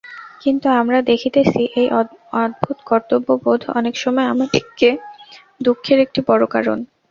কিন্তু 0.41 0.67
আমরা 0.79 0.99
দেখিতেছি, 1.09 1.61
এই 1.75 1.87
অদ্ভুত 2.35 2.77
কর্তব্যবোধ 2.85 3.59
অনেক 3.79 3.95
সময় 3.97 4.27
আমাদিগকে 4.27 4.89
দুঃখের 5.61 5.97
একটি 6.05 6.19
বড় 6.29 6.43
কারণ। 6.55 6.77